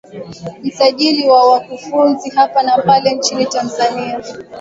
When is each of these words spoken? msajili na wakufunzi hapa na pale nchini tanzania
msajili 0.63 1.27
na 1.27 1.33
wakufunzi 1.33 2.29
hapa 2.29 2.63
na 2.63 2.77
pale 2.77 3.13
nchini 3.15 3.45
tanzania 3.45 4.23